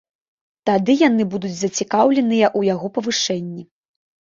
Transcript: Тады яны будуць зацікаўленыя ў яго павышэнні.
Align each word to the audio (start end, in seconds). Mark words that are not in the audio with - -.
Тады 0.69 0.95
яны 1.01 1.23
будуць 1.35 1.51
зацікаўленыя 1.59 2.47
ў 2.59 2.73
яго 2.73 2.93
павышэнні. 2.99 3.71